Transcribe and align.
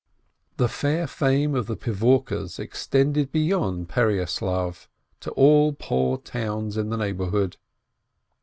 The 0.57 0.67
fair 0.67 1.05
fame 1.05 1.53
of 1.53 1.67
the 1.67 1.77
Pidvorkes 1.77 2.57
extended 2.57 3.31
beyond 3.31 3.87
Pereyaslav 3.87 4.87
to 5.19 5.29
all 5.33 5.73
poor 5.73 6.17
towns 6.17 6.75
in 6.75 6.89
the 6.89 6.97
neighborhood. 6.97 7.57